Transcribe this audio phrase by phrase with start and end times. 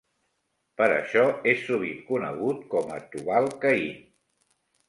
[0.81, 4.05] Per això és sovint conegut com a Tubal-Caín.